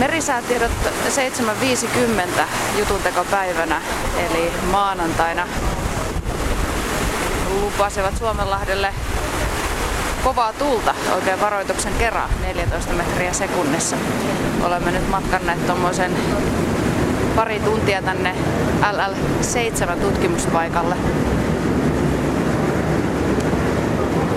[0.00, 0.70] Merisäätiedot
[2.36, 2.42] 7.50
[2.78, 3.82] jutuntekopäivänä,
[4.18, 5.46] eli maanantaina,
[7.60, 8.94] lupasivat Suomenlahdelle
[10.24, 13.96] kovaa tulta, oikein varoituksen kerran, 14 metriä sekunnissa.
[14.64, 16.12] Olemme nyt matkanneet tuommoisen
[17.36, 18.34] pari tuntia tänne
[18.82, 20.96] LL7 tutkimuspaikalle.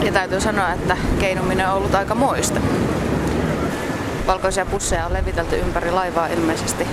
[0.01, 2.59] Ja täytyy sanoa, että keinuminen on ollut aika moista.
[4.27, 6.87] Valkoisia pusseja on levitelty ympäri laivaa ilmeisesti.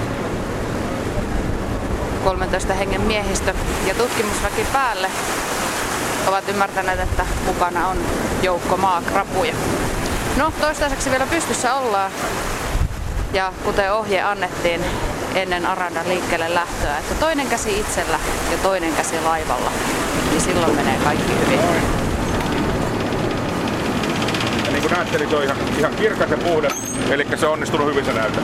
[2.25, 3.55] 13 hengen miehistö
[3.87, 5.11] ja tutkimusväki päälle
[6.27, 7.97] ovat ymmärtäneet, että mukana on
[8.43, 9.55] joukko maakrapuja.
[10.37, 12.13] No, toistaiseksi vielä pystyssä ollaan.
[13.33, 14.85] Ja kuten ohje annettiin
[15.35, 18.19] ennen Arandan liikkeelle lähtöä, että toinen käsi itsellä
[18.51, 19.71] ja toinen käsi laivalla,
[20.31, 21.61] niin silloin menee kaikki hyvin.
[24.91, 26.73] Kuin näette, niin se on ihan, ihan kirkas ja puhdas,
[27.11, 28.41] eli se on onnistunut hyvin se näyte.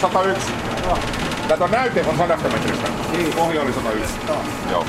[0.00, 0.52] 101.
[1.48, 2.88] Tätä näyte on 100 metristä.
[3.12, 3.32] Niin.
[3.32, 4.14] Pohja oli 101.
[4.70, 4.86] Joo.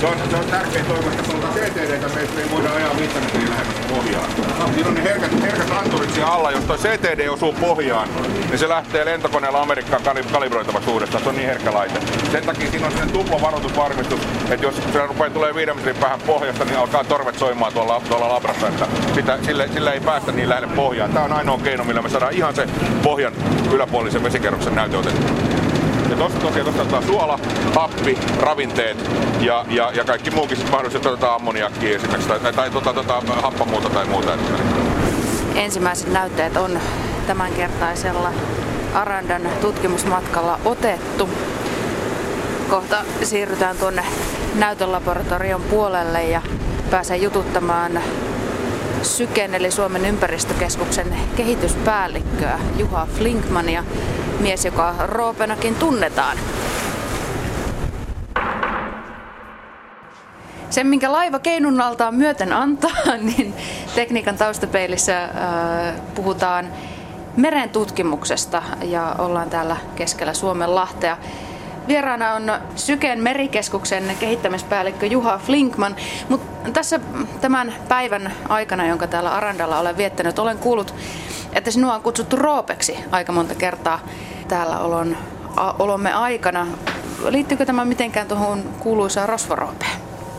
[0.00, 3.50] Se on, se on tärkeä toivo, että tuolta CTD me ei voida ajaa 5 metriä
[3.50, 4.30] lähemmäs pohjaan.
[4.74, 6.50] Siinä on ne herkät, herkät anturit siellä alla.
[6.50, 8.08] Jos tuo CTD osuu pohjaan,
[8.48, 10.02] niin se lähtee lentokoneella Amerikkaan
[10.32, 11.22] kalibroitavaksi uudestaan.
[11.22, 12.00] Se on niin herkkä laite.
[12.32, 16.20] Sen takia siinä on sellainen tupla varoitusvarmistus, että jos se rupeaa tulee viiden metrin päähän
[16.20, 18.68] pohjasta, niin alkaa torvet soimaan tuolla, tuolla labrassa.
[18.68, 21.12] Että sitä, sille, sille, ei päästä niin lähelle pohjaan.
[21.12, 22.66] Tämä on ainoa keino, millä me saadaan ihan se
[23.02, 23.32] pohjan
[23.72, 24.96] yläpuolisen vesikerroksen näyte
[26.18, 27.38] tosta tosiaan tosta otetaan suola,
[27.74, 32.92] happi, ravinteet ja, ja, ja kaikki muukin mahdollisesti otetaan ammoniakkia esimerkiksi tai, tai, tai tota,
[32.94, 34.32] tota, happamuuta tai muuta.
[35.54, 36.80] Ensimmäiset näytteet on
[37.26, 38.32] tämänkertaisella
[38.94, 41.28] Arandan tutkimusmatkalla otettu.
[42.70, 44.04] Kohta siirrytään tuonne
[44.54, 46.42] näytölaboratorion puolelle ja
[46.90, 48.00] pääsee jututtamaan
[49.02, 51.06] Syken eli Suomen ympäristökeskuksen
[51.36, 53.84] kehityspäällikköä Juha Flinkmania
[54.40, 56.36] mies, joka Roopenakin tunnetaan.
[60.70, 63.54] Sen, minkä laiva keinunnaltaan myöten antaa, niin
[63.94, 65.30] tekniikan taustapeilissä äh,
[66.14, 66.68] puhutaan
[67.36, 71.16] meren tutkimuksesta ja ollaan täällä keskellä Suomen lahtea.
[71.88, 75.96] Vieraana on Syken merikeskuksen kehittämispäällikkö Juha Flinkman,
[76.28, 77.00] mutta tässä
[77.40, 80.94] tämän päivän aikana, jonka täällä Arandalla olen viettänyt, olen kuullut
[81.52, 84.00] että sinua on kutsuttu Roopeksi aika monta kertaa
[84.48, 85.16] täällä olon,
[85.56, 86.66] a, olomme aikana.
[87.28, 89.90] Liittyykö tämä mitenkään tuohon kuuluisaan rosvoroopeen?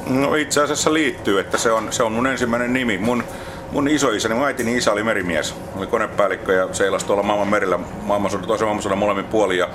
[0.07, 2.97] No itse asiassa liittyy, että se on, se on mun ensimmäinen nimi.
[2.97, 3.23] Mun,
[3.71, 8.47] mun isoisäni, mun äitini isä oli merimies, oli konepäällikkö ja seilasi tuolla maailman merillä maailmansodan,
[8.47, 9.57] toisen maailmansodan molemmin puolin.
[9.57, 9.69] Ja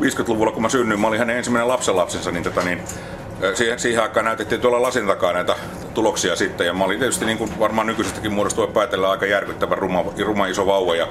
[0.00, 2.82] 50-luvulla kun mä synnyin, mä olin hänen ensimmäinen lapsenlapsensa, niin, tota, niin
[3.54, 5.56] siihen, siihen aikaan näytettiin tuolla lasin takaa näitä
[5.94, 6.66] tuloksia sitten.
[6.66, 10.66] Ja mä olin tietysti niin kuin varmaan nykyisestäkin muodostua päätellä aika järkyttävän ruma, ruma iso
[10.66, 10.96] vauva.
[10.96, 11.08] Ja,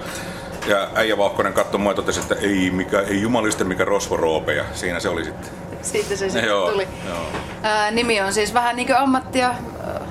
[0.67, 4.53] ja äijä Vauhkonen katsoi mua ja totesi, että ei, mikä, ei jumaliste mikä rosvoroope.
[4.53, 5.49] Ja siinä se oli sitten.
[5.81, 6.87] Siitä se sitten joo, tuli.
[7.07, 7.25] Joo.
[7.63, 9.55] Ää, nimi on siis vähän niin kuin ammattia,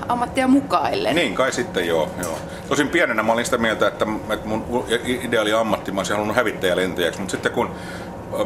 [0.09, 1.13] ammattia mukaille.
[1.13, 2.39] Niin kai sitten joo, joo.
[2.69, 7.21] Tosin pienenä mä olin sitä mieltä, että, että mun ideaali ammatti, mä olisin halunnut hävittäjälentäjäksi,
[7.21, 7.71] mutta sitten kun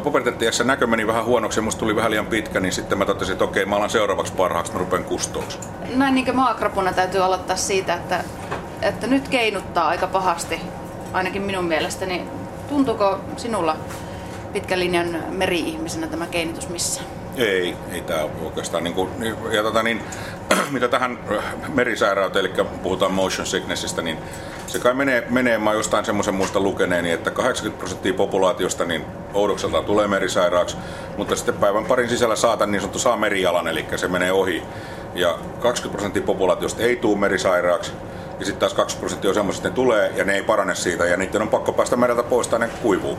[0.03, 3.33] puberteettiässä näkö meni vähän huonoksi ja musta tuli vähän liian pitkä, niin sitten mä totesin,
[3.33, 5.59] että okei, mä alan seuraavaksi parhaaksi, mä rupean kustoksi.
[5.95, 8.23] Näin niin kuin maakrapuna täytyy aloittaa siitä, että,
[8.81, 10.61] että nyt keinuttaa aika pahasti,
[11.15, 12.23] ainakin minun mielestäni.
[12.69, 13.77] Tuntuuko sinulla
[14.53, 17.07] pitkän linjan meri-ihmisenä tämä keinutus missään?
[17.37, 18.83] Ei, ei tämä oikeastaan.
[18.83, 19.09] Niin kuin,
[19.51, 20.03] ja tota, niin,
[20.71, 21.19] mitä tähän
[21.73, 24.17] merisairauteen, eli puhutaan motion sicknessistä, niin
[24.67, 29.81] se kai menee, menee mä jostain semmoisen muista lukeneeni, että 80 prosenttia populaatiosta niin oudokselta
[29.81, 30.77] tulee merisairaaksi,
[31.17, 34.63] mutta sitten päivän parin sisällä saatan niin sanottu saa merijalan, eli se menee ohi.
[35.15, 37.91] Ja 20 prosenttia populaatiosta ei tule merisairaaksi,
[38.39, 41.05] ja sitten taas 20 prosenttia on semmoiset, että ne tulee ja ne ei parane siitä,
[41.05, 43.17] ja niiden on pakko päästä mereltä pois tai ne kuivuu.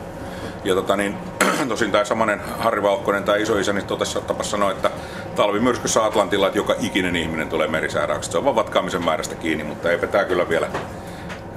[0.63, 1.17] Ja tota niin,
[1.67, 4.91] tosin tämä samanen Harri Valkkonen tai isoisäni totesi tapas sanoa, että
[5.35, 8.31] talvimyrskyssä Atlantilla, että joka ikinen ihminen tulee merisairaaksi.
[8.31, 10.67] Se on vaan vatkaamisen määrästä kiinni, mutta eipä tämä kyllä vielä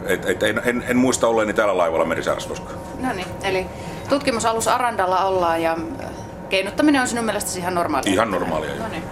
[0.07, 2.79] et, et, en, en, en, muista olleeni tällä laivalla merisairassa koskaan.
[2.99, 3.67] No niin, eli
[4.09, 6.11] tutkimusalus Arandalla ollaan ja äh,
[6.49, 8.13] keinuttaminen on sinun mielestäsi ihan normaalia?
[8.13, 9.03] Ihan normaalia, No niin,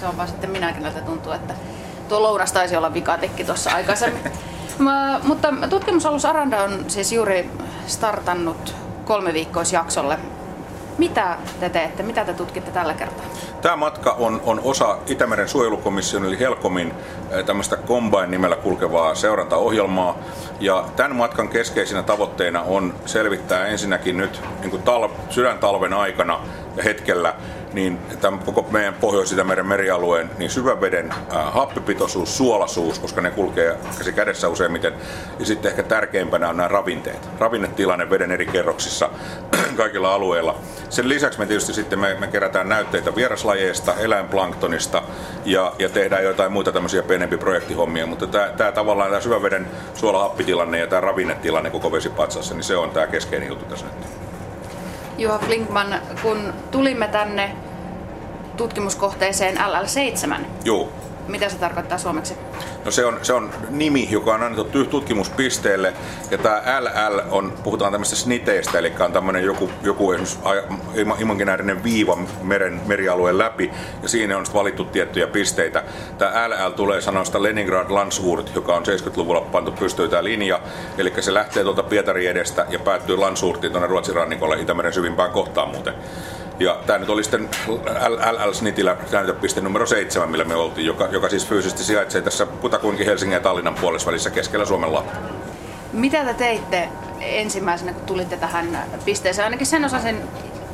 [0.00, 1.54] se on vaan sitten minäkin, että tuntuu, että
[2.08, 4.32] tuo lounas taisi olla vikatekki tuossa aikaisemmin.
[4.78, 7.50] Mä, mutta tutkimusalus Aranda on siis juuri
[7.86, 8.74] startannut
[9.04, 10.18] kolme viikkoisjaksolle.
[10.98, 12.02] Mitä te teette?
[12.02, 13.24] Mitä te tutkitte tällä kertaa?
[13.62, 16.94] Tämä matka on, on osa Itämeren suojelukomission eli Helkomin
[17.46, 20.18] tämmöistä Combine-nimellä kulkevaa seurantaohjelmaa.
[20.60, 26.40] Ja tämän matkan keskeisinä tavoitteina on selvittää ensinnäkin nyt niin kuin tal- sydäntalven aikana
[26.84, 27.34] hetkellä
[27.74, 34.12] niin tämän koko meidän Pohjois-Itämeren merialueen niin syväveden äh, happipitoisuus, suolasuus, koska ne kulkee käsi
[34.12, 34.92] kädessä useimmiten.
[35.38, 37.28] Ja sitten ehkä tärkeimpänä on nämä ravinteet.
[37.38, 39.10] Ravinnetilanne veden eri kerroksissa
[39.76, 40.56] kaikilla alueilla.
[40.90, 45.02] Sen lisäksi me tietysti sitten me, me kerätään näytteitä vieraslajeista, eläinplanktonista
[45.44, 50.78] ja, ja tehdään jotain muita tämmöisiä pienempiä projektihommia, mutta tämä, tämä tavallaan tämä syväveden suolahappitilanne
[50.78, 54.23] ja tämä ravinnetilanne koko vesipatsassa, niin se on tämä keskeinen juttu tässä nyt.
[55.18, 57.56] Juha Flinkman, kun tulimme tänne
[58.56, 60.34] tutkimuskohteeseen LL7,
[60.64, 60.88] Joo.
[61.28, 62.34] Mitä se tarkoittaa suomeksi?
[62.84, 65.92] No se on, se on nimi, joka on annettu tutkimuspisteelle.
[66.30, 70.14] Ja tämä LL on, puhutaan tämmöistä sniteistä, eli on tämmöinen joku, joku
[71.18, 73.70] imaginäärinen viiva meren, merialueen läpi.
[74.02, 75.82] Ja siinä on valittu tiettyjä pisteitä.
[76.18, 80.60] Tämä LL tulee sanoista Leningrad Landsurt, joka on 70-luvulla pantu pystyyn tämä linja.
[80.98, 85.68] Eli se lähtee tuolta Pietarin edestä ja päättyy Landsurtiin tuonne Ruotsin rannikolle Itämeren syvimpään kohtaan
[85.68, 85.94] muuten.
[86.58, 87.48] Ja tämä nyt oli sitten
[88.08, 93.06] LL Snitillä näytöpiste numero 7, millä me oltiin, joka, joka siis fyysisesti sijaitsee tässä kutakuinkin
[93.06, 95.12] Helsingin ja Tallinnan puolessa keskellä Suomen lahta.
[95.92, 96.88] Mitä te teitte
[97.20, 99.44] ensimmäisenä, kun tulitte tähän pisteeseen?
[99.44, 100.22] Ainakin sen osasin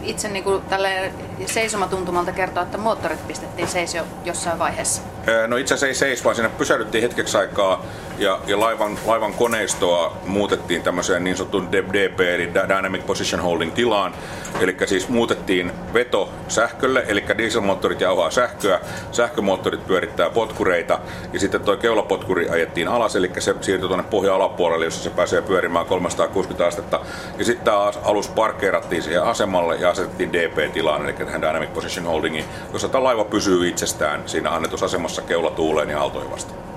[0.03, 1.13] itse niin kuin tälle
[1.47, 5.03] seisomatuntumalta kertoa, että moottorit pistettiin seis jo jossain vaiheessa?
[5.47, 7.85] No itse asiassa ei seis, vaan siinä pysähdyttiin hetkeksi aikaa
[8.19, 14.15] ja, ja laivan, laivan koneistoa muutettiin tämmöiseen niin sanottuun DP eli Dynamic Position Holding tilaan.
[14.61, 18.81] Eli siis muutettiin veto sähkölle, eli dieselmoottorit jauhaa sähköä,
[19.13, 20.99] sähkömoottorit pyörittää potkureita
[21.33, 25.43] ja sitten tuo keulapotkuri ajettiin alas, eli se siirtyi tuonne pohja alapuolelle, jossa se pääsee
[25.43, 27.01] pyörimään 360 astetta.
[27.39, 32.45] Ja sitten tämä alus parkkeerattiin siihen asemalle ja asetettiin DP-tilaan, eli tähän Dynamic Position Holdingiin,
[32.73, 36.70] jossa tämä laiva pysyy itsestään siinä annetusasemassa keula tuuleen ja aaltoihin vastaan.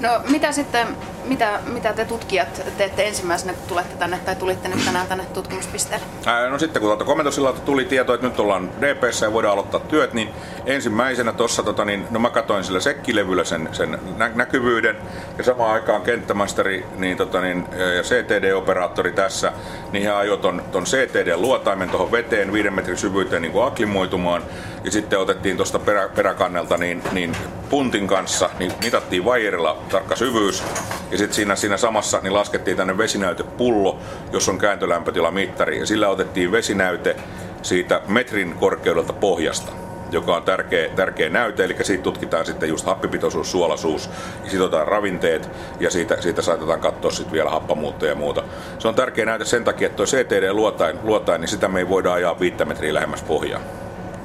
[0.00, 0.86] No mitä sitten,
[1.24, 6.06] mitä, mitä te tutkijat teette ensimmäisenä, kun tulette tänne tai tulitte nyt tänään tänne tutkimuspisteelle?
[6.26, 9.80] Ää, no sitten kun tuolta komentosillalta tuli tieto, että nyt ollaan DPssä ja voidaan aloittaa
[9.80, 10.28] työt, niin
[10.66, 14.96] ensimmäisenä tuossa, tota, niin, no mä katsoin sillä sekkilevyllä sen, sen nä- näkyvyyden
[15.38, 17.66] ja samaan aikaan kenttämasteri niin, tota, niin,
[17.96, 19.52] ja CTD-operaattori tässä,
[19.92, 24.42] niin he ajoi ton, ton CTD-luotaimen tuohon veteen viiden metrin syvyyteen niin kuin aklimoitumaan
[24.84, 27.36] ja sitten otettiin tuosta perä, peräkannelta niin, niin
[27.70, 30.62] puntin kanssa, niin mitattiin vaijerilla tarkka syvyys.
[31.10, 33.98] Ja sitten siinä, siinä samassa niin laskettiin tänne vesinäytepullo,
[34.32, 35.78] jossa on kääntölämpötilamittari.
[35.78, 37.16] Ja sillä otettiin vesinäyte
[37.62, 39.72] siitä metrin korkeudelta pohjasta
[40.12, 44.10] joka on tärkeä, tärkeä näyte, eli siitä tutkitaan sitten just happipitoisuus, suolasuus,
[44.46, 45.50] sitotaan ravinteet
[45.80, 48.42] ja siitä, siitä saatetaan katsoa sitten vielä happamuuttoja ja muuta.
[48.78, 52.12] Se on tärkeä näyte sen takia, että tuo CTD-luotain, luotain, niin sitä me ei voida
[52.12, 53.60] ajaa viittä metriä lähemmäs pohjaa.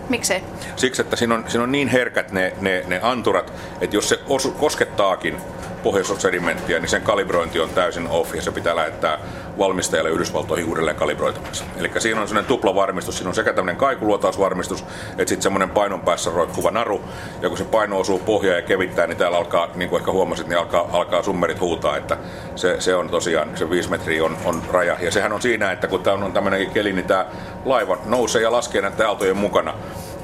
[0.10, 0.44] Miksei?
[0.76, 4.20] Siksi, että siinä on, siinä on niin herkät ne, ne, ne anturat, että jos se
[4.28, 5.38] osu, koskettaakin
[5.84, 9.20] pohjoisosedimenttiä, niin sen kalibrointi on täysin off ja se pitää lähettää
[9.58, 11.64] valmistajalle Yhdysvaltoihin uudelleen kalibroitavaksi.
[11.78, 16.32] Eli siinä on sellainen tuplavarmistus, siinä on sekä tämmöinen kaikuluotausvarmistus, että sitten semmoinen painon päässä
[16.32, 17.02] roikkuva naru,
[17.42, 20.48] ja kun se paino osuu pohjaan ja kevittää, niin täällä alkaa, niin kuin ehkä huomasit,
[20.48, 22.18] niin alkaa, alkaa summerit huutaa, että
[22.56, 24.98] se, se on tosiaan, se 5 metriä on, on raja.
[25.00, 27.26] Ja sehän on siinä, että kun tämä on tämmöinen keli, niin tämä
[27.66, 29.74] laiva nousee ja laskee näiden aaltojen mukana.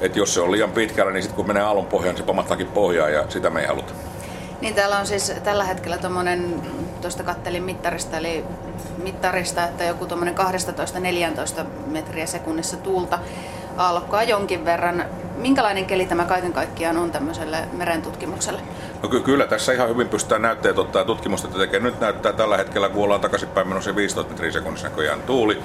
[0.00, 3.08] Että jos se on liian pitkällä, niin sitten kun menee aallon pohjaan, se pamattaakin pohjaa
[3.08, 3.92] ja sitä me ei haluta.
[4.60, 6.62] Niin täällä on siis tällä hetkellä tuommoinen,
[7.00, 8.44] tuosta kattelin mittarista, eli
[9.02, 10.34] mittarista, että joku tuommoinen
[11.60, 13.18] 12-14 metriä sekunnissa tuulta
[13.76, 15.04] aallokkoa jonkin verran.
[15.36, 18.60] Minkälainen keli tämä kaiken kaikkiaan on tämmöiselle merentutkimukselle?
[19.02, 21.80] No ky- kyllä tässä ihan hyvin pystytään näytteet ottaa tutkimusta tekee.
[21.80, 25.58] Nyt näyttää tällä hetkellä, kun ollaan takaisinpäin menossa 15 metriä sekunnissa näköjään tuuli.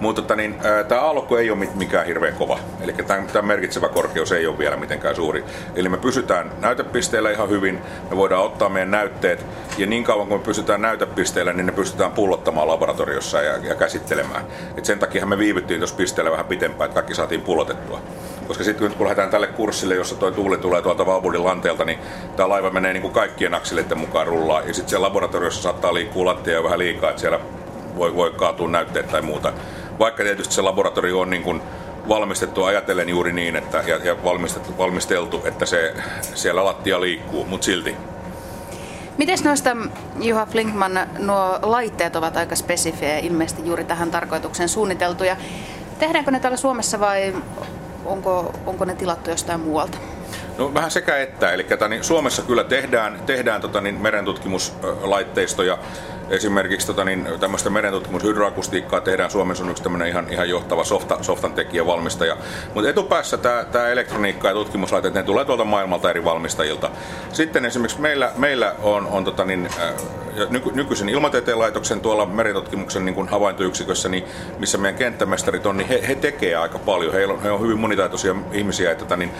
[0.00, 0.56] Mutta niin,
[0.88, 2.58] tämä aallokko ei ole mikään hirveän kova.
[2.80, 2.92] Eli
[3.32, 5.44] tämä merkitsevä korkeus ei ole vielä mitenkään suuri.
[5.74, 7.80] Eli me pysytään näytepisteellä ihan hyvin.
[8.10, 9.46] Me voidaan ottaa meidän näytteet.
[9.78, 14.44] Ja niin kauan kuin me pysytään näytepisteellä, niin ne pystytään pullottamaan laboratoriossa ja, ja käsittelemään.
[14.76, 18.00] Et sen takia me viivyttiin tuossa pisteellä vähän pitempään, että kaikki saatiin pullotettua.
[18.52, 21.98] Koska sitten kun lähdetään tälle kurssille, jossa tuo tuuli tulee tuolta Valbudin lanteelta, niin
[22.36, 24.60] tämä laiva menee niin kuin kaikkien akseleiden mukaan rullaa.
[24.60, 27.40] Ja sitten siellä laboratoriossa saattaa liikkua lattia vähän liikaa, että siellä
[27.96, 29.52] voi, voi kaatua näytteet tai muuta.
[29.98, 31.62] Vaikka tietysti se laboratorio on niin kuin
[32.08, 35.94] valmistettu ajatellen juuri niin, että, ja, ja valmistettu, valmisteltu, että se
[36.34, 37.96] siellä lattia liikkuu, mutta silti.
[39.18, 39.76] Miten noista,
[40.20, 45.36] Juha Flinkman, nuo laitteet ovat aika spesifejä ilmeisesti juuri tähän tarkoitukseen suunniteltuja.
[45.98, 47.34] Tehdäänkö ne täällä Suomessa vai
[48.04, 49.98] onko, onko ne tilattu jostain muualta?
[50.58, 55.78] No vähän sekä että, eli niin Suomessa kyllä tehdään, tehdään tota, niin merentutkimuslaitteistoja
[56.30, 61.18] Esimerkiksi tota, niin, tämmöistä merentutkimus hydroakustiikkaa tehdään Suomessa on yksi tämmöinen ihan, ihan johtava softa,
[61.20, 62.36] softan tekijä valmistaja.
[62.74, 66.90] Mutta etupäässä tämä, elektroniikka ja tutkimuslaitteet, ne tulee tuolta maailmalta eri valmistajilta.
[67.32, 69.68] Sitten esimerkiksi meillä, meillä on, on tota, niin,
[70.50, 74.24] nyky, nykyisen ilmatieteen laitoksen tuolla meritutkimuksen niin havaintoyksikössä, niin
[74.58, 77.12] missä meidän kenttämestarit on, niin he, he tekee aika paljon.
[77.12, 79.30] Heillä on, he on hyvin monitaitoisia ihmisiä, että tota, niin,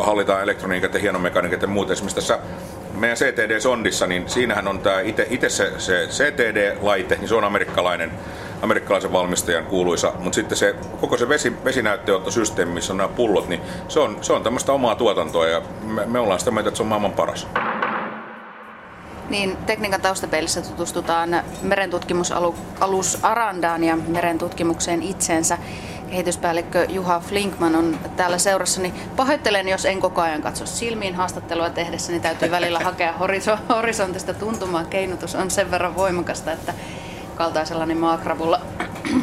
[0.00, 1.90] hallitaan elektroniikat ja hienomekaniikat ja muut.
[1.90, 2.38] Esimerkiksi tässä
[2.94, 8.10] meidän CTD-sondissa, niin siinähän on tämä itse se, se CTD-laite, niin se on amerikkalainen,
[8.62, 13.60] amerikkalaisen valmistajan kuuluisa, mutta sitten se koko se vesi, vesinäytteenottosysteemi, missä on nämä pullot, niin
[13.88, 16.82] se on, se on tämmöistä omaa tuotantoa ja me, me ollaan sitä mieltä, että se
[16.82, 17.46] on maailman paras.
[19.30, 25.58] Niin, tekniikan taustapeilissä tutustutaan merentutkimusalus Arandaan ja merentutkimukseen itseensä
[26.10, 28.94] kehityspäällikkö Juha Flinkman on täällä seurassani.
[29.16, 33.14] Pahoittelen, jos en koko ajan katso silmiin haastattelua tehdessä, niin täytyy välillä hakea
[33.68, 34.84] horisontista tuntumaa.
[34.84, 36.74] Keinutus on sen verran voimakasta, että
[37.34, 38.60] kaltaisella niin maakravulla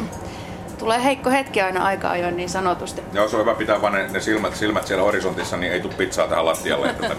[0.78, 3.02] tulee heikko hetki aina aika ajoin niin sanotusti.
[3.12, 5.94] Joo, se on hyvä pitää vaan ne, ne silmät, silmät siellä horisontissa, niin ei tule
[5.94, 6.94] pizzaa tähän lattialle.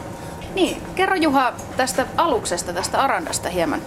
[0.55, 3.81] niin, kerro Juha tästä aluksesta, tästä Arandasta hieman.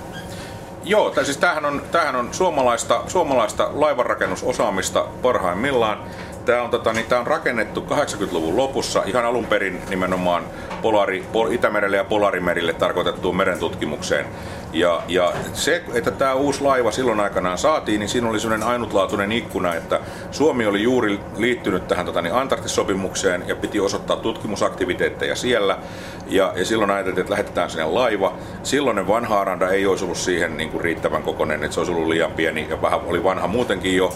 [0.85, 6.05] Joo, tai siis tämähän on, tämähän on suomalaista, suomalaista laivanrakennusosaamista parhaimmillaan.
[6.45, 10.45] Tämä on, tota, niin, tämä on rakennettu 80-luvun lopussa ihan alun perin nimenomaan
[10.83, 14.27] Polari, Itämerelle ja Polarimerille tarkoitettuun merentutkimukseen.
[14.73, 19.33] Ja, ja se, että tämä uusi laiva silloin aikanaan saatiin, niin siinä oli sellainen ainutlaatuinen
[19.33, 20.01] ikkuna, että
[20.31, 25.79] Suomi oli juuri liittynyt tähän tota, niin Antarktis-sopimukseen ja piti osoittaa tutkimusaktiviteetteja siellä.
[26.27, 28.33] Ja, ja silloin ajateltiin, että lähetetään sinne laiva.
[28.63, 32.09] Silloinen vanha Aranda ei olisi ollut siihen niin kuin riittävän kokoinen, että se olisi ollut
[32.09, 34.13] liian pieni ja vähän oli vanha muutenkin jo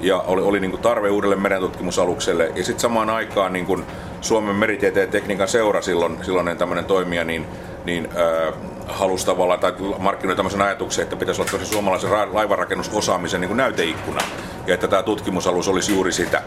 [0.00, 2.52] ja oli, oli niin kuin tarve uudelle merentutkimusalukselle.
[2.56, 3.84] Ja sitten samaan aikaan niin kuin
[4.20, 7.46] Suomen meritieteen tekniikan seura silloin, silloinen tämmöinen toimija, niin,
[7.84, 8.54] niin äh,
[8.86, 14.20] halusi tavallaan, tai markkinoi tämmöisen ajatuksen, että pitäisi olla tosi suomalaisen laivanrakennusosaamisen niin kuin näyteikkuna,
[14.66, 16.42] ja että tämä tutkimusalus olisi juuri sitä.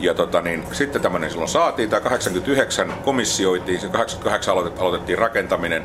[0.00, 5.84] Ja tota, niin, sitten tämmöinen silloin saatiin, tämä 89 komissioitiin, se 88 aloitettiin rakentaminen,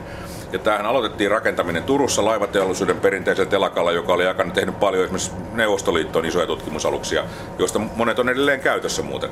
[0.53, 6.25] ja tämähän aloitettiin rakentaminen Turussa laivateollisuuden perinteisellä telakalla, joka oli aikana tehnyt paljon esimerkiksi Neuvostoliittoon
[6.25, 7.24] isoja tutkimusaluksia,
[7.60, 9.29] joista monet on edelleen käytössä muuten.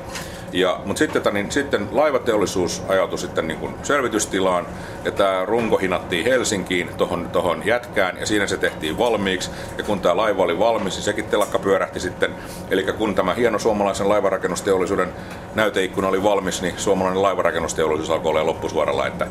[0.52, 4.66] Ja, mutta sitten, tota niin, sitten laivateollisuus ajautui sitten niin kuin selvitystilaan
[5.04, 9.50] ja tämä runko hinattiin Helsinkiin tuohon tohon jätkään ja siinä se tehtiin valmiiksi.
[9.78, 12.34] Ja kun tämä laiva oli valmis, niin sekin telakka pyörähti sitten.
[12.70, 15.08] Eli kun tämä hieno suomalaisen laivarakennusteollisuuden
[15.54, 19.06] näyteikkuna oli valmis, niin suomalainen laivarakennusteollisuus alkoi olla loppusuoralla.
[19.06, 19.26] Että,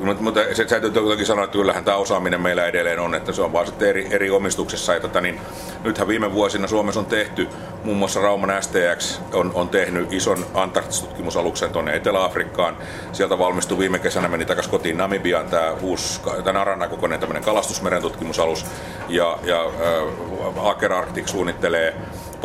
[0.00, 3.42] mutta, mutta se täytyy toki sanoa, että kyllähän tämä osaaminen meillä edelleen on, että se
[3.42, 4.94] on vaan sitten eri, eri omistuksessa.
[4.94, 5.40] Ja tota, niin,
[5.84, 7.48] nythän viime vuosina Suomessa on tehty,
[7.84, 12.76] muun muassa Rauman STX on, on tehnyt ison Antarktis-tutkimusaluksen tuonne Etelä-Afrikkaan.
[13.12, 18.66] Sieltä valmistui viime kesänä, meni takaisin kotiin Namibiaan tämä uusi, tämä Arana-kokoinen tämmöinen kalastusmeren tutkimusalus.
[19.08, 21.94] Ja, ja äh, Aker Arctic suunnittelee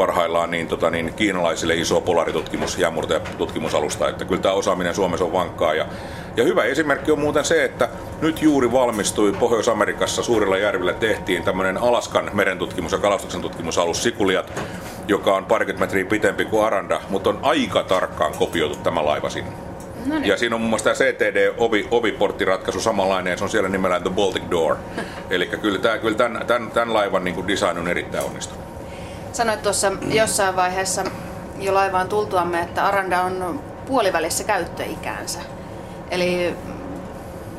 [0.02, 2.78] parhaillaan niin, tota, niin kiinalaisille iso polaritutkimus,
[3.38, 5.74] tutkimusalusta, että kyllä tämä osaaminen Suomessa on vankkaa.
[5.74, 5.86] Ja,
[6.38, 7.90] ja hyvä esimerkki on muuten se, että
[8.22, 14.54] nyt juuri valmistui Pohjois-Amerikassa suurilla järvillä tehtiin tämmöinen Alaskan merentutkimus- ja kalastuksen tutkimusalus Sikuliat,
[15.08, 19.52] joka on parikymmentä metriä pitempi kuin Aranda, mutta on aika tarkkaan kopioitu tämä laiva sinne.
[20.06, 20.28] No niin.
[20.28, 24.12] Ja siinä on muun muassa tämä CTD-ovi, oviporttiratkaisu samanlainen, ja se on siellä nimellään The
[24.12, 24.76] Baltic Door.
[25.30, 28.71] Eli kyllä, tämä, kyllä tämän, tämän, tämän laivan niin kuin design on erittäin onnistunut.
[29.34, 31.04] Sanoit tuossa jossain vaiheessa
[31.60, 35.40] jo laivaan tultuamme, että Aranda on puolivälissä käyttöikäänsä.
[36.12, 36.56] Eli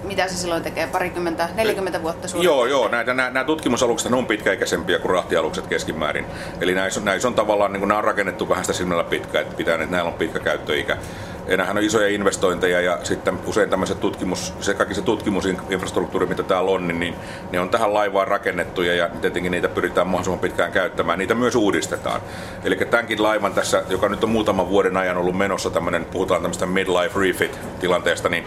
[0.04, 2.44] mitä se silloin tekee, parikymmentä, 40 vuotta suurin?
[2.44, 2.88] Joo, joo.
[2.88, 6.26] Näitä, nämä, nämä tutkimusalukset on pitkäikäisempiä kuin rahtialukset keskimäärin.
[6.60, 9.56] Eli näissä, näissä on tavallaan, niin kuin nämä on rakennettu vähän sitä silmällä pitkä, että
[9.56, 10.96] pitää, että näillä on pitkä käyttöikä
[11.46, 16.70] enää on isoja investointeja ja sitten usein tämmöiset tutkimus, se kaikki se tutkimusinfrastruktuuri, mitä täällä
[16.70, 17.14] on, niin, niin
[17.52, 21.18] ne on tähän laivaan rakennettuja ja tietenkin niitä pyritään mahdollisimman pitkään käyttämään.
[21.18, 22.20] Niitä myös uudistetaan.
[22.64, 26.66] Eli tämänkin laivan tässä, joka nyt on muutaman vuoden ajan ollut menossa tämmöinen, puhutaan tämmöistä
[26.66, 28.44] midlife refit tilanteesta, niin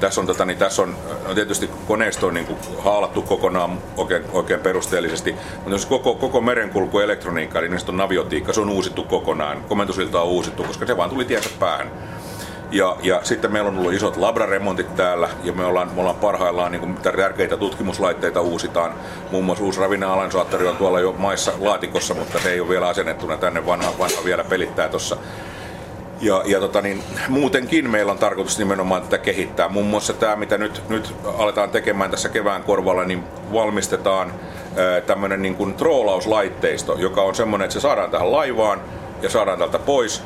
[0.00, 0.96] tässä on, tota, niin tässä on,
[1.28, 6.40] on tietysti koneisto on niin kuin haalattu kokonaan oikein, oikein perusteellisesti, mutta jos koko, koko
[6.40, 9.64] merenkulku elektroniikka, eli on naviotiikka, se on uusittu kokonaan.
[9.68, 11.90] Komentosilta on uusittu, koska se vaan tuli tiensä päähän.
[12.74, 16.72] Ja, ja sitten meillä on ollut isot labraremontit täällä ja me ollaan, me ollaan parhaillaan
[16.72, 18.94] niin kuin, tärkeitä tutkimuslaitteita uusitaan.
[19.30, 23.36] Muun muassa uusi ravinnealansaattori on tuolla jo maissa laatikossa, mutta se ei ole vielä asennettuna
[23.36, 25.16] tänne, vanha, vanha vielä pelittää tuossa.
[26.20, 29.68] Ja, ja tota niin, muutenkin meillä on tarkoitus nimenomaan tätä kehittää.
[29.68, 34.32] Muun muassa tämä, mitä nyt, nyt aletaan tekemään tässä kevään korvalla, niin valmistetaan
[35.06, 38.80] tämmöinen niin troolauslaitteisto, joka on semmoinen, että se saadaan tähän laivaan
[39.22, 40.22] ja saadaan täältä pois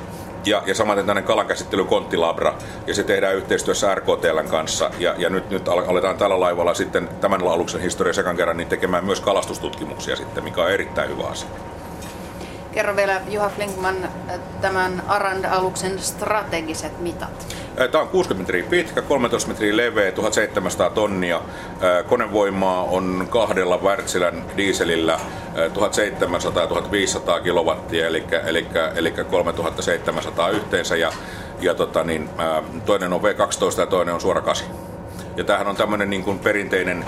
[0.48, 2.54] ja, ja samaten tänne kalankäsittely Konttilabra,
[2.86, 4.90] ja se tehdään yhteistyössä RKTLn kanssa.
[4.98, 9.04] Ja, ja nyt, nyt aletaan tällä laivalla sitten tämän aluksen historia sekan kerran niin tekemään
[9.04, 11.48] myös kalastustutkimuksia sitten, mikä on erittäin hyvä asia.
[12.72, 13.96] Kerro vielä Juha Flinkman
[14.60, 17.57] tämän Arand-aluksen strategiset mitat.
[17.90, 21.40] Tämä on 60 metriä pitkä, 13 metriä leveä, 1700 tonnia.
[22.08, 25.20] Konevoimaa on kahdella Wärtsilän dieselillä
[27.38, 30.96] 1700-1500 kilowattia, eli, eli, eli 3700 yhteensä.
[30.96, 31.12] Ja,
[31.60, 32.30] ja tota niin,
[32.86, 34.87] toinen on V12 ja toinen on suora 8.
[35.38, 37.04] Ja tämähän on tämmöinen niin kuin perinteinen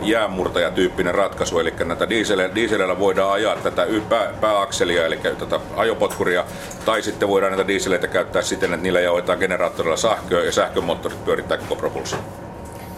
[0.00, 6.44] jäänmurtajatyyppinen ratkaisu, eli näitä dieseleillä, dieseleillä voidaan ajaa tätä pää, pääakselia, eli tätä ajopotkuria,
[6.84, 11.58] tai sitten voidaan näitä dieseleitä käyttää siten, että niillä jaoitetaan generaattorilla sähköä ja sähkömoottorit pyörittää
[11.58, 12.18] koko propulsio.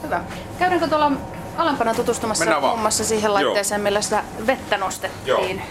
[0.02, 0.24] Hyvä.
[0.58, 1.12] Käydäänkö tuolla
[1.56, 3.84] alempana tutustumassa muun muassa siihen laitteeseen, Joo.
[3.84, 5.26] millä sitä vettä nostettiin?
[5.26, 5.66] Joo.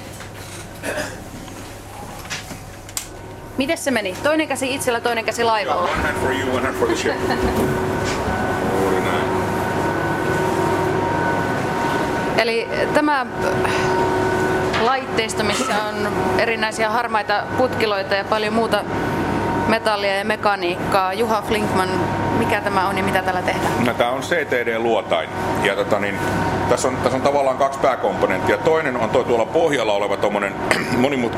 [3.58, 4.16] Miten se meni?
[4.24, 5.82] Toinen käsi itsellä, toinen käsi laivalla.
[5.82, 7.14] one hand for you, one hand for the ship.
[12.38, 13.26] Eli tämä
[14.82, 18.84] laitteisto, missä on erinäisiä harmaita putkiloita ja paljon muuta
[19.68, 21.14] metallia ja mekaniikkaa.
[21.14, 21.90] Juha Flinkman,
[22.40, 23.86] mikä tämä on ja mitä tällä tehdään?
[23.86, 25.30] No, tämä on CTD-luotain.
[25.64, 26.20] Ja tota, niin,
[26.70, 28.58] tässä, on, tässä on tavallaan kaksi pääkomponenttia.
[28.58, 30.18] Toinen on tuo tuolla pohjalla oleva
[30.98, 31.38] monimut,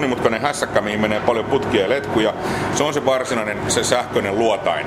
[0.00, 2.34] monimutkainen hässäkkä, mihin menee paljon putkia ja letkuja.
[2.74, 4.86] Se on se varsinainen se sähköinen luotain.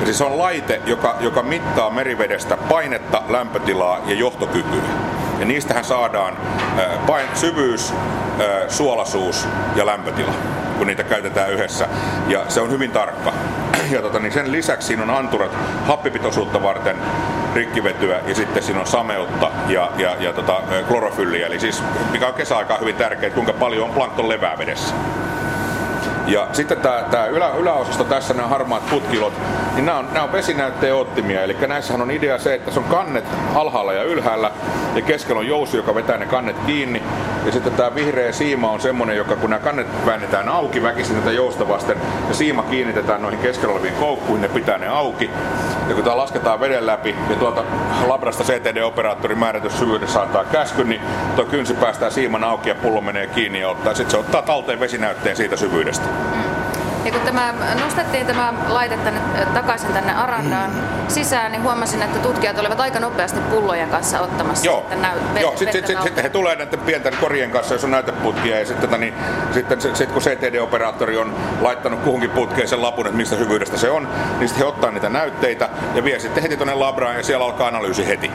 [0.00, 4.82] Ja siis se on laite, joka, joka mittaa merivedestä painetta, lämpötilaa ja johtokykyä.
[5.38, 6.36] Ja niistähän saadaan
[7.06, 7.94] pain, syvyys,
[8.68, 10.32] suolasuus ja lämpötila,
[10.78, 11.88] kun niitä käytetään yhdessä.
[12.28, 13.32] Ja se on hyvin tarkka.
[13.90, 15.50] Ja tota, niin sen lisäksi siinä on anturat
[15.86, 16.96] happipitoisuutta varten,
[17.54, 21.46] rikkivetyä ja sitten siinä on sameutta ja, ja, ja tota, klorofylliä.
[21.46, 21.82] Eli siis
[22.12, 24.94] mikä on kesäaikaan hyvin tärkeää, kuinka paljon on plankton levää vedessä.
[26.26, 29.32] Ja sitten tämä, tämä ylä, yläosasto tässä, nämä harmaat putkilot,
[29.74, 31.42] niin nämä on, nämä on vesinäytteen ottimia.
[31.42, 34.50] Eli näissähän on idea se, että se on kannet alhaalla ja ylhäällä
[34.94, 37.02] ja keskellä on jousi, joka vetää ne kannet kiinni.
[37.46, 41.32] Ja sitten tämä vihreä siima on semmoinen, joka kun nämä kannet väännetään auki väkisin tätä
[41.32, 41.96] jousta vasten
[42.28, 45.30] ja siima kiinnitetään noihin keskellä oleviin koukkuihin, ne pitää ne auki.
[45.88, 47.64] Ja kun tämä lasketaan veden läpi ja tuolta
[48.06, 51.00] Labrasta CTD-operaattorin määrätys syvyydessä antaa käsky, niin
[51.36, 53.94] tuo kynsi päästää siiman auki ja pullo menee kiinni ja ottaa.
[53.94, 56.13] Sitten se ottaa talteen vesinäytteen siitä syvyydestä.
[57.04, 59.20] Ja kun tämä, nostettiin tämä laite tänne,
[59.54, 61.08] takaisin tänne Arandaan mm.
[61.08, 64.78] sisään, niin huomasin, että tutkijat olivat aika nopeasti pullojen kanssa ottamassa Joo.
[64.78, 68.58] sitten näy, Joo, sitten sit, sit, he tulee näiden pienten korien kanssa, jos on näyteputkia,
[68.58, 69.14] ja sitten, tota niin,
[69.52, 73.90] sitten sit, sit, kun CTD-operaattori on laittanut kuhunkin putkeen sen lapun, että mistä hyvyydestä se
[73.90, 77.44] on, niin sitten he ottaa niitä näytteitä ja vie sitten heti tuonne labraan, ja siellä
[77.44, 78.30] alkaa analyysi heti.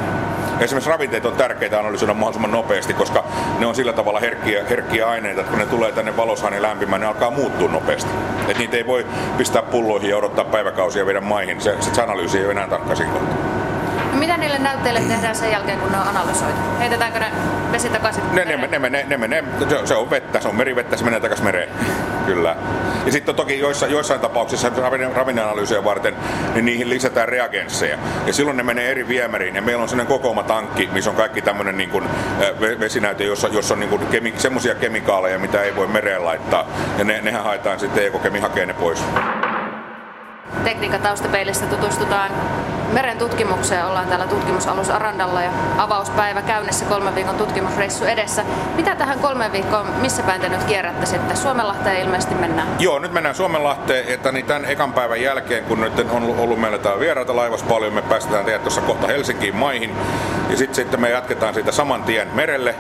[0.60, 3.24] Esimerkiksi ravinteet on tärkeitä analysoida mahdollisimman nopeasti, koska
[3.60, 7.02] ne on sillä tavalla herkkiä, herkkiä aineita, että kun ne tulee tänne valosaan ja lämpimään,
[7.02, 8.12] ne alkaa muuttua nopeasti.
[8.48, 9.06] Et niitä ei voi
[9.38, 11.62] pistää pulloihin ja odottaa päiväkausia viedä maihin.
[11.62, 13.49] Se, se analyysi ei ole enää tarkka siinä No
[14.20, 16.60] mitä niille näytteille tehdään sen jälkeen, kun ne on analysoitu?
[16.80, 17.32] Heitetäänkö ne
[17.72, 18.24] vesi takaisin?
[18.32, 21.20] Ne, ne, ne, ne, ne, ne, se, se on vettä, se on merivettä, se menee
[21.20, 21.70] takaisin mereen.
[22.26, 22.56] Kyllä.
[23.06, 24.72] Ja sitten toki joissa, joissain tapauksissa
[25.16, 26.16] ravinneanalyysiä varten,
[26.54, 27.98] niin niihin lisätään reagensseja.
[28.26, 29.56] Ja silloin ne menee eri viemäriin.
[29.56, 32.06] Ja meillä on sellainen kokooma tankki, missä on kaikki tämmöinen niin kuin,
[32.80, 36.66] vesinäyte, jossa, jossa on niin kuin kemi, semmoisia kemikaaleja, mitä ei voi mereen laittaa.
[36.98, 39.04] Ja ne, nehän haetaan sitten ekokemi hakee ne pois.
[40.64, 42.32] Tekniikan taustapeilistä tutustutaan
[42.93, 43.86] meren tutkimukseen.
[43.86, 48.43] Ollaan täällä tutkimusalus Arandalla ja avauspäivä käynnissä kolmen viikon tutkimusreissu edessä.
[48.75, 51.38] Mitä tähän kolmen viikkoon, missä päin te nyt kierrätte sitten?
[51.38, 52.67] Suomenlahteen ilmeisesti mennään.
[52.80, 56.78] Joo, nyt mennään Suomenlahteen, että niin tämän ekan päivän jälkeen, kun nyt on ollut meillä
[56.78, 59.95] täällä vieraita laivassa paljon, me päästetään teidät tuossa kohta Helsinkiin maihin.
[60.50, 62.76] Ja sitten sit me jatketaan siitä saman tien merelle.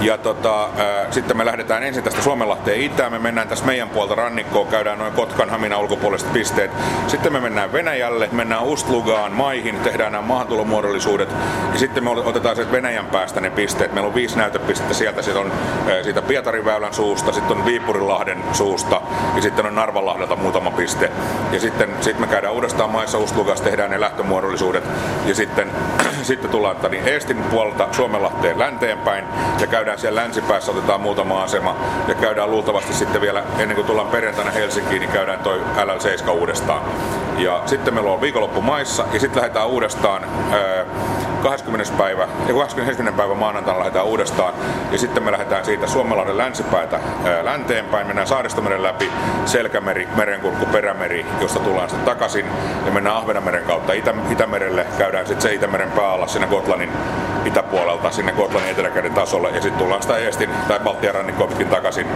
[0.00, 0.68] Ja tota,
[1.10, 5.12] sitten me lähdetään ensin tästä Suomenlahteen itään, me mennään tässä meidän puolta rannikkoon, käydään noin
[5.12, 6.70] Kotkan Hamina ulkopuoliset pisteet.
[7.06, 11.28] Sitten me mennään Venäjälle, mennään Ustlugaan, maihin, tehdään nämä maahantulomuodollisuudet
[11.72, 13.92] ja sitten me otetaan sieltä Venäjän päästä ne pisteet.
[13.92, 15.52] Meillä on viisi näytepistettä sieltä, sitten on
[16.02, 19.00] siitä Pietarin väylän suusta, sitten on Viipurinlahden suusta
[19.36, 21.10] ja sitten on Narvanlahdelta muutama piste.
[21.52, 24.84] Ja sitten sitten me käydään uudestaan maissa Ustlugas, tehdään ne lähtömuodollisuudet
[25.26, 25.70] ja sitten,
[26.22, 29.24] sitten tullaan niin Eestin puolelta Suomenlahteen länteenpäin
[29.60, 31.76] ja käydään siellä länsipäässä, otetaan muutama asema
[32.08, 36.82] ja käydään luultavasti sitten vielä ennen kuin tullaan perjantaina Helsinkiin, niin käydään toi LL7 uudestaan.
[37.38, 40.84] Ja sitten meillä on viikonloppu maissa ja sitten lähdetään uudestaan ää,
[41.42, 41.92] 20.
[41.98, 43.12] päivä, ja 21.
[43.16, 44.54] päivä maanantaina lähdetään uudestaan.
[44.92, 47.00] Ja sitten me lähdetään siitä Suomenlahden länsipäätä
[47.42, 49.10] länteenpäin, mennään Saaristomeren läpi,
[49.46, 52.46] Selkämeri, Merenkurkku, Perämeri, josta tullaan sitten takaisin
[52.86, 56.90] ja mennään Ahvenanmeren kautta Itä, Itämerelle, käydään sitten se Itämeren pääalla sinne Gotlannin
[57.44, 62.06] itäpuolelta sinne Gotlannin eteläkäden tasolle ja sitten tullaan sitä Eestin tai Baltian rannikkoa pitkin takaisin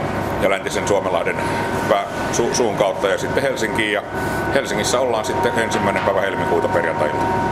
[0.43, 1.37] ja läntisen Suomenlahden
[1.89, 4.03] pää, su, suun kautta ja sitten Helsinkiin ja
[4.55, 7.52] Helsingissä ollaan sitten ensimmäinen päivä helmikuuta perjantailta.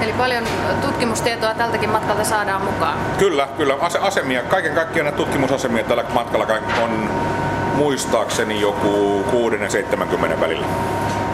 [0.00, 0.44] Eli paljon
[0.80, 2.98] tutkimustietoa tältäkin matkalta saadaan mukaan.
[3.18, 3.76] Kyllä, kyllä.
[3.80, 6.46] Ase- asemia, kaiken kaikkiaan näitä tutkimusasemia tällä matkalla
[6.82, 7.10] on
[7.74, 10.66] muistaakseni joku 6 ja 70 välillä.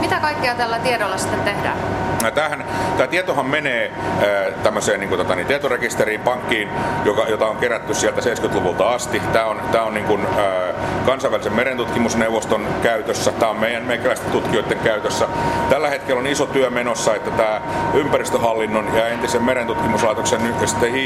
[0.07, 1.77] Mitä kaikkea tällä tiedolla sitten tehdään?
[2.35, 2.65] Tämähän,
[2.97, 3.93] tämä tietohan menee
[4.63, 6.69] tämmöiseen niin kuin, tota, niin, tietorekisteriin, pankkiin,
[7.05, 9.23] joka, jota on kerätty sieltä 70-luvulta asti.
[9.33, 10.27] Tämä on, tämä on niin kuin,
[11.07, 15.29] kansainvälisen merentutkimusneuvoston käytössä, tämä on meidän meikäläisten tutkijoiden käytössä.
[15.71, 17.61] Tällä hetkellä on iso työ menossa, että tämä
[17.95, 20.97] ympäristöhallinnon ja entisen merentutkimuslaitoksen ja sitten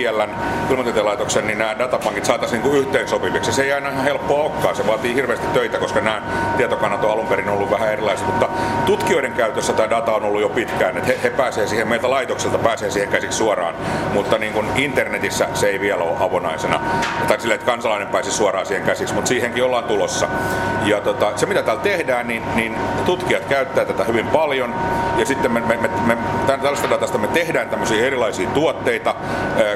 [0.71, 3.53] ilmatieteen niin nämä datapankit saataisiin niin yhteensopiviksi.
[3.53, 6.23] Se ei aina ihan helppoa olekaan, se vaatii hirveästi töitä, koska nämä
[6.57, 8.49] tietokannat on alun perin ollut vähän erilaiset, mutta
[8.90, 12.59] tutkijoiden käytössä tämä data on ollut jo pitkään, että he, he pääsee siihen, meiltä laitokselta
[12.59, 13.74] pääsee siihen käsiksi suoraan,
[14.12, 16.81] mutta niin kuin internetissä se ei vielä ole avonaisena,
[17.29, 20.29] tai sille, että kansalainen pääsisi suoraan siihen käsiksi, mutta siihenkin ollaan tulossa.
[20.85, 24.74] Ja tota, se mitä täällä tehdään, niin, niin tutkijat käyttää tätä hyvin paljon,
[25.18, 29.14] ja sitten me, me, me, me tällaista datasta me tehdään tämmöisiä erilaisia tuotteita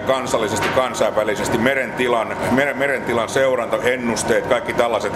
[0.07, 5.13] kansallisesti, kansainvälisesti, merentilan, meren, merentilan seuranta, ennusteet, kaikki tällaiset,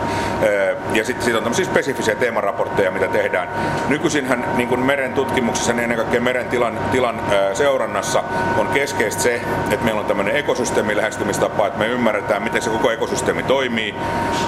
[0.93, 3.49] ja sitten sit on tämmöisiä spesifisiä teemaraportteja, mitä tehdään.
[3.89, 7.21] Nykyisinhän niin kuin meren tutkimuksessa, niin ennen kaikkea meren tilan, tilan
[7.55, 8.25] seurannassa
[8.59, 12.91] on keskeistä se, että meillä on tämmöinen ekosysteemi lähestymistapa, että me ymmärretään, miten se koko
[12.91, 13.95] ekosysteemi toimii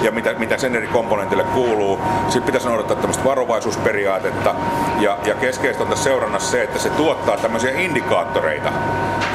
[0.01, 1.99] ja mitä, mitä sen eri komponentille kuuluu.
[2.23, 4.55] Sitten pitäisi noudattaa tämmöistä varovaisuusperiaatetta
[4.99, 8.71] ja, ja keskeistä on tässä seurannassa se, että se tuottaa tämmöisiä indikaattoreita,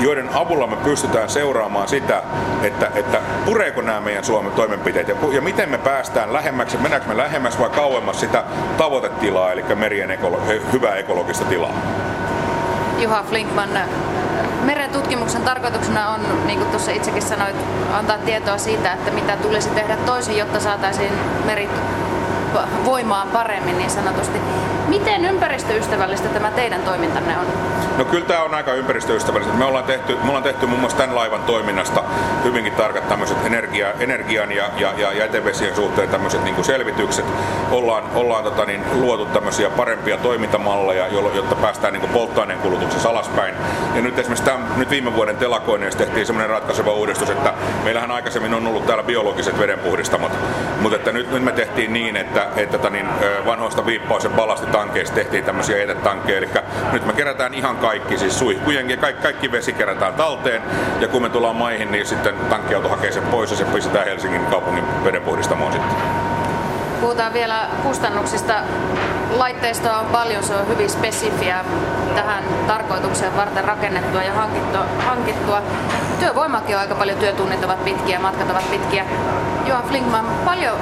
[0.00, 2.22] joiden avulla me pystytään seuraamaan sitä,
[2.62, 7.16] että, että pureeko nämä meidän Suomen toimenpiteet ja, ja miten me päästään lähemmäksi, mennäänkö me
[7.16, 8.44] lähemmäs vai kauemmas sitä
[8.78, 11.74] tavoitetilaa, eli merien ekolo- hyvää ekologista tilaa.
[12.98, 13.68] Juha Flinkman,
[14.62, 17.56] meren tutkimuksen tarkoituksena on, niin kuin tuossa itsekin sanoit,
[17.92, 21.12] antaa tietoa siitä, että mitä tulisi tehdä toisin, jotta saataisiin
[21.44, 21.70] merit
[22.84, 24.38] voimaan paremmin niin sanotusti.
[24.88, 27.46] Miten ympäristöystävällistä tämä teidän toimintanne on?
[27.98, 29.54] No kyllä tämä on aika ympäristöystävällistä.
[29.54, 32.02] Me ollaan tehty, me ollaan tehty muun muassa tämän laivan toiminnasta
[32.44, 37.24] hyvinkin tarkat tämmöiset energia, energian ja, ja, ja jätevesien suhteen tämmöiset niin selvitykset.
[37.70, 43.54] Ollaan, ollaan tota niin, luotu tämmöisiä parempia toimintamalleja, jotta päästään niin polttoaineen kulutuksessa alaspäin.
[43.94, 47.52] Ja nyt esimerkiksi tämän, nyt viime vuoden telakoineessa tehtiin semmoinen ratkaiseva uudistus, että
[47.86, 50.32] meillähän aikaisemmin on ollut täällä biologiset vedenpuhdistamot,
[50.80, 53.06] mutta että nyt, nyt me tehtiin niin, että, että tota niin,
[53.46, 56.48] vanhoista viippaus- ja balastitankeista tehtiin tämmöisiä jätetankkeja, eli
[56.92, 60.62] nyt me kerätään ihan kaikki, siis suihkujen ja kaikki, kaikki vesi kerätään talteen
[61.00, 64.46] ja kun me tullaan maihin, niin sitten tankkiauto hakee sen pois ja se pistetään Helsingin
[64.46, 65.96] kaupungin vedenpuhdistamoon sitten.
[67.00, 68.54] Puhutaan vielä kustannuksista.
[69.36, 71.64] Laitteistoa on paljon, se on hyvin spesifiä
[72.14, 74.32] tähän tarkoitukseen varten rakennettua ja
[75.06, 75.62] hankittua.
[76.18, 79.04] Työvoimakin on aika paljon, työtunnit ovat pitkiä, matkat ovat pitkiä.
[79.66, 80.78] Johan Flinkman, paljon,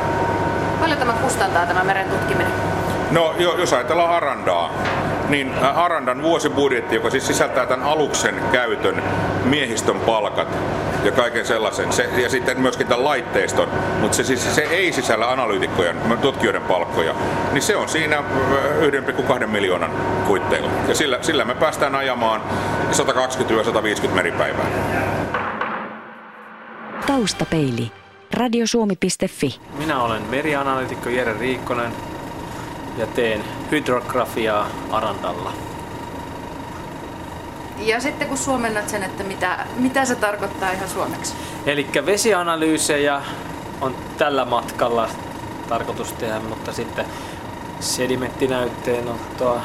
[0.81, 2.53] paljon tämä kustantaa tämä meren tutkiminen?
[3.11, 4.71] No jos ajatellaan Arandaa,
[5.29, 9.03] niin Arandan vuosibudjetti, joka siis sisältää tämän aluksen käytön,
[9.45, 10.49] miehistön palkat
[11.05, 13.69] ja kaiken sellaisen, se, ja sitten myöskin tämän laitteiston,
[14.01, 17.15] mutta se, siis, se ei sisällä analyytikkojen, tutkijoiden palkkoja,
[17.53, 18.23] niin se on siinä
[19.41, 19.91] 1,2 miljoonan
[20.27, 20.71] kuitteilla.
[20.89, 22.43] Ja sillä, sillä me päästään ajamaan
[24.07, 24.67] 120-150 meripäivää.
[27.07, 27.93] Taustapeili.
[28.33, 29.61] Radiosuomi.fi.
[29.79, 31.93] Minä olen merianalyytikko Jere Riikkonen
[32.99, 35.53] ja teen hydrografiaa Arandalla.
[37.79, 41.35] Ja sitten kun suomennat sen, että mitä, mitä se tarkoittaa ihan suomeksi?
[41.67, 43.23] Eli vesianalyysejä
[43.81, 45.09] on tällä matkalla
[45.69, 47.07] tarkoitus tehdä, mutta sitten
[47.81, 49.63] sedimenttinäytteenottoa,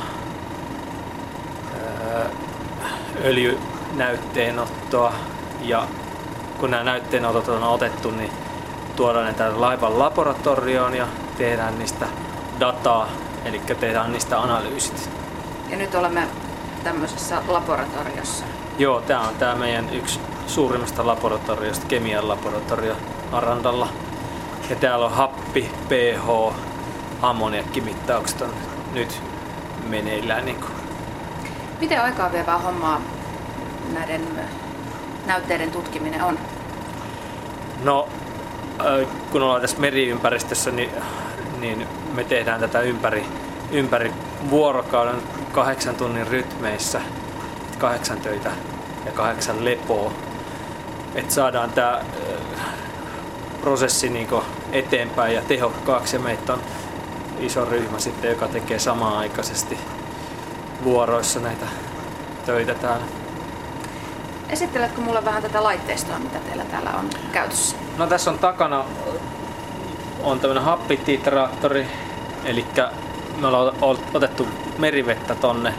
[3.24, 5.14] öljynäytteenottoa
[5.62, 5.88] ja
[6.60, 8.32] kun nämä näytteenotot on otettu, niin
[8.96, 12.06] tuodaan ne tänne laivan laboratorioon ja tehdään niistä
[12.60, 13.08] dataa,
[13.46, 15.10] eli tehdään niistä analyysit.
[15.70, 16.28] Ja nyt olemme
[16.84, 18.46] tämmöisessä laboratoriossa.
[18.78, 22.96] Joo, tämä on tämä meidän yksi suurimmista laboratoriosta, kemian laboratorio
[23.32, 23.88] Arandalla.
[24.70, 26.54] Ja täällä on happi, pH,
[27.22, 28.54] ammoniakkimittaukset on
[28.94, 29.22] nyt
[29.88, 30.46] meneillään.
[30.46, 30.58] Niin.
[31.80, 33.02] Miten aikaa vievää hommaa
[33.94, 34.28] näiden
[35.30, 36.40] näytteiden tutkiminen on?
[37.84, 38.08] No,
[39.32, 40.90] kun ollaan tässä meriympäristössä, niin
[41.60, 43.26] niin me tehdään tätä ympäri,
[43.72, 44.14] ympäri
[44.50, 45.16] vuorokauden
[45.52, 47.02] kahdeksan tunnin rytmeissä,
[47.78, 48.52] kahdeksan töitä
[49.06, 50.12] ja kahdeksan lepoa.
[51.16, 52.02] Että saadaan tämä
[53.62, 54.28] prosessi niin
[54.72, 56.62] eteenpäin ja tehokkaaksi ja meitä on
[57.40, 59.78] iso ryhmä sitten, joka tekee samaan aikaisesti
[60.84, 61.66] vuoroissa näitä
[62.46, 63.06] töitä täällä.
[64.50, 67.76] Esitteletkö mulle vähän tätä laitteistoa, mitä teillä täällä on käytössä?
[67.98, 68.86] No tässä on takana
[70.24, 71.88] on tämmöinen happititraattori,
[72.46, 72.66] eli
[73.42, 73.76] me ollaan
[74.14, 75.74] otettu merivettä tonne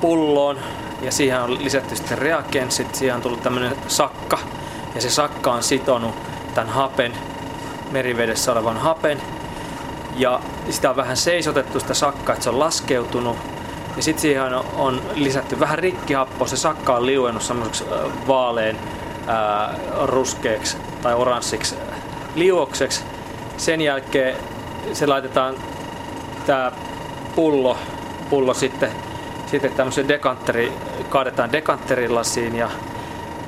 [0.00, 0.58] pulloon
[1.02, 4.38] ja siihen on lisätty sitten reagenssit, siihen on tullut tämmöinen sakka
[4.94, 6.14] ja se sakka on sitonut
[6.54, 7.12] tämän hapen,
[7.90, 9.22] merivedessä olevan hapen
[10.16, 10.40] ja
[10.70, 13.36] sitä on vähän seisotettu sitä sakkaa, että se on laskeutunut
[13.96, 17.84] ja sitten siihen on, on lisätty vähän rikkihappoa, se sakka on liuennut semmoiseksi
[18.28, 18.78] vaaleen
[19.26, 19.74] ää,
[20.04, 21.74] ruskeaksi tai oranssiksi
[22.34, 23.04] liuokseksi.
[23.56, 24.36] Sen jälkeen
[24.92, 25.54] se laitetaan
[26.46, 26.72] tämä
[27.34, 27.78] pullo,
[28.30, 28.90] pullo sitten,
[29.46, 30.72] sitten tämmöisen dekanteri,
[31.08, 32.70] kaadetaan dekantterilasiin ja,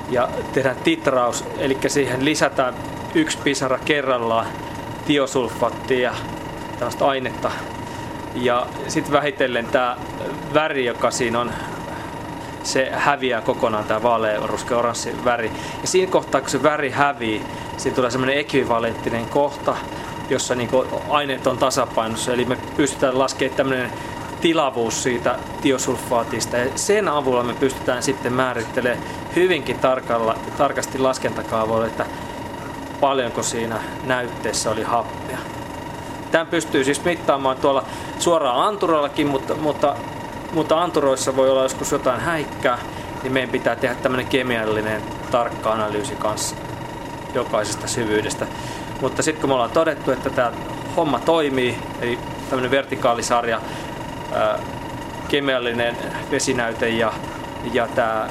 [0.09, 2.73] ja tehdään titraus, eli siihen lisätään
[3.15, 4.45] yksi pisara kerrallaan
[5.05, 6.15] tiosulfaattia ja
[6.79, 7.51] tämmöistä ainetta.
[8.35, 9.97] Ja sitten vähitellen tämä
[10.53, 11.51] väri, joka siinä on,
[12.63, 15.51] se häviää kokonaan tämä vaaleanruskea oranssi väri.
[15.81, 17.41] Ja siinä kohtaa, kun se väri hävii,
[17.77, 19.77] siinä tulee semmoinen ekvivalenttinen kohta,
[20.29, 20.69] jossa niin
[21.09, 22.33] aineet on tasapainossa.
[22.33, 23.91] Eli me pystytään laskemaan tämmöinen
[24.41, 29.03] tilavuus siitä tiosulfaatista ja sen avulla me pystytään sitten määrittelemään
[29.35, 32.05] hyvinkin tarkalla, tarkasti laskentakaavoilla, että
[32.99, 35.37] paljonko siinä näytteessä oli happea.
[36.35, 37.83] Tämän pystyy siis mittaamaan tuolla
[38.19, 39.95] suoraan anturallakin, mutta, mutta,
[40.53, 42.79] mutta anturoissa voi olla joskus jotain häikkää,
[43.23, 46.55] niin meidän pitää tehdä tämmöinen kemiallinen tarkka analyysi kanssa
[47.33, 48.47] jokaisesta syvyydestä.
[49.01, 50.51] Mutta sitten kun me ollaan todettu, että tämä
[50.95, 52.19] homma toimii, eli
[52.49, 53.61] tämmöinen vertikaalisarja,
[55.27, 55.97] kemiallinen
[56.31, 57.13] vesinäyte ja,
[57.73, 58.27] ja tämä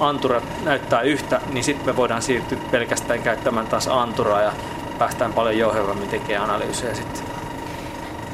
[0.00, 4.52] antura näyttää yhtä, niin sitten me voidaan siirtyä pelkästään käyttämään taas anturaa ja
[4.98, 7.37] päästään paljon jouhevammin tekemään analyysejä sitten.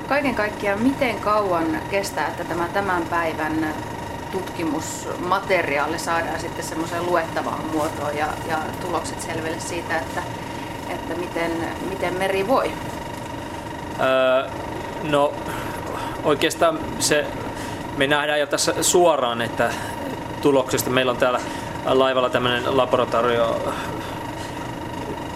[0.08, 3.74] Kaiken kaikkiaan, miten kauan kestää, että tämä tämän päivän
[4.32, 10.22] tutkimusmateriaali saadaan sitten semmoiseen luettavaan muotoon ja, ja tulokset selville siitä, että
[10.88, 11.50] että miten,
[11.88, 12.72] miten meri voi?
[14.00, 14.50] Öö,
[15.02, 15.32] no
[16.24, 17.26] oikeastaan se,
[17.96, 19.70] me nähdään jo tässä suoraan, että
[20.42, 21.40] tuloksesta meillä on täällä
[21.84, 23.72] laivalla tämmöinen laboratorio,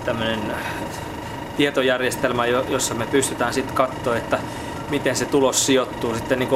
[0.05, 0.55] tämmöinen
[1.59, 4.39] tietojärjestelmä, jossa me pystytään sitten katsoa, että
[4.91, 6.51] miten se tulos sijoittuu sitten niin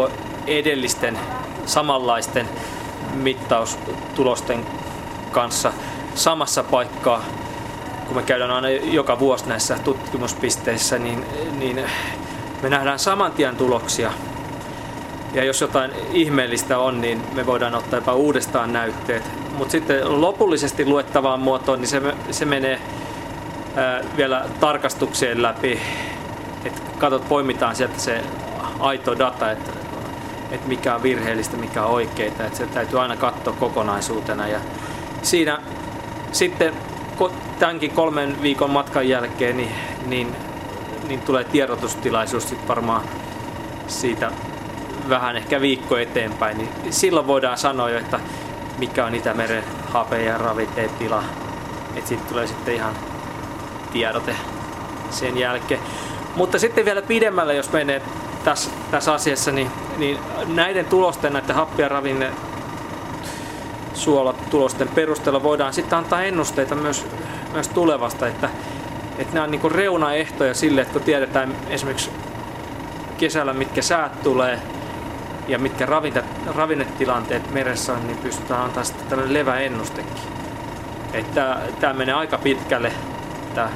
[0.46, 1.18] edellisten
[1.66, 2.48] samanlaisten
[3.14, 4.66] mittaustulosten
[5.32, 5.72] kanssa
[6.14, 7.24] samassa paikkaa
[8.06, 11.24] kun me käydään aina joka vuosi näissä tutkimuspisteissä, niin,
[11.58, 11.84] niin
[12.62, 14.12] me nähdään saman tien tuloksia.
[15.34, 19.22] Ja jos jotain ihmeellistä on, niin me voidaan ottaa jopa uudestaan näytteet.
[19.58, 22.80] Mutta sitten lopullisesti luettavaan muotoon, niin se, se menee
[24.16, 25.80] vielä tarkastuksien läpi.
[26.64, 28.20] Että katsot, poimitaan sieltä se
[28.80, 29.70] aito data, että,
[30.50, 32.44] että mikä on virheellistä, mikä on oikeita.
[32.44, 34.48] Että se täytyy aina katsoa kokonaisuutena.
[34.48, 34.60] Ja
[35.22, 35.58] siinä
[36.32, 36.74] sitten
[37.58, 39.72] tämänkin kolmen viikon matkan jälkeen niin,
[40.06, 40.36] niin,
[41.08, 43.02] niin tulee tiedotustilaisuus sitten varmaan
[43.86, 44.30] siitä
[45.08, 48.20] vähän ehkä viikko eteenpäin, niin silloin voidaan sanoa jo, että
[48.78, 51.22] mikä on Itämeren hape- ja ravinteen tila.
[51.96, 52.94] Että siitä tulee sitten ihan
[53.92, 54.36] tiedote
[55.10, 55.80] sen jälkeen.
[56.36, 58.02] Mutta sitten vielä pidemmälle, jos menee
[58.44, 62.30] tässä, tässä asiassa, niin, niin näiden tulosten, näiden happi- ja ravinne
[63.94, 67.06] suolatulosten perusteella voidaan sitten antaa ennusteita myös,
[67.52, 68.48] myös tulevasta, että,
[69.18, 72.10] että nämä on niin reunaehtoja sille, että kun tiedetään esimerkiksi
[73.18, 74.58] kesällä mitkä säät tulee
[75.48, 80.12] ja mitkä ravinta, ravinnetilanteet meressä on, niin pystytään antaa sitten tällainen leväennustekin.
[81.12, 82.92] Että tämä menee aika pitkälle
[83.54, 83.70] tämä,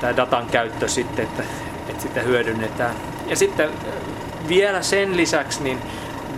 [0.00, 1.42] tämä datan käyttö sitten, että,
[1.88, 2.94] että sitä hyödynnetään.
[3.26, 3.70] Ja sitten
[4.48, 5.78] vielä sen lisäksi niin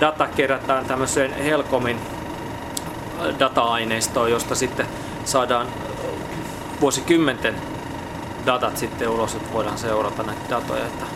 [0.00, 2.00] data kerätään tämmöiseen Helcomin
[3.38, 4.86] data-aineistoa, josta sitten
[5.24, 5.66] saadaan
[6.80, 7.54] vuosikymmenten
[8.46, 10.86] datat sitten ulos, että voidaan seurata näitä datoja.
[10.86, 11.06] Että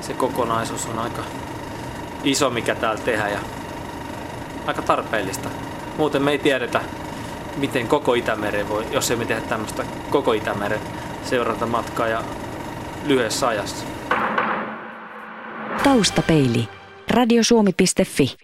[0.00, 1.22] se kokonaisuus on aika
[2.24, 3.38] iso, mikä täällä tehdään ja
[4.66, 5.48] aika tarpeellista.
[5.98, 6.80] Muuten me ei tiedetä,
[7.56, 10.80] miten koko Itämeren voi, jos emme tehdä tämmöistä koko Itämeren
[11.24, 12.22] seurata matkaa ja
[13.06, 13.86] lyhyessä ajassa.
[15.84, 16.68] Taustapeili.
[17.10, 18.36] Radiosuomi.fi